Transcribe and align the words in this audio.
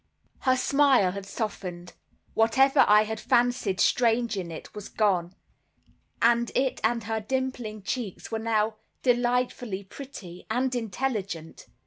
Her 0.39 0.57
smile 0.57 1.11
had 1.11 1.27
softened. 1.27 1.93
Whatever 2.33 2.85
I 2.87 3.03
had 3.03 3.19
fancied 3.19 3.79
strange 3.79 4.35
in 4.35 4.51
it, 4.51 4.73
was 4.73 4.89
gone, 4.89 5.35
and 6.19 6.51
it 6.55 6.81
and 6.83 7.03
her 7.03 7.21
dimpling 7.21 7.83
cheeks 7.83 8.31
were 8.31 8.39
now 8.39 8.77
delightfully 9.03 9.83
pretty 9.83 10.47
and 10.49 10.73
intelligent. 10.73 11.67